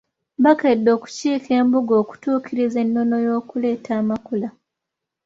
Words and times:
Bakedde 0.43 0.89
okukiika 0.97 1.51
Embuga 1.61 1.93
okutuukiriza 2.01 2.77
ennono 2.85 3.15
y’okuleeta 3.25 3.91
Amakula. 4.01 4.49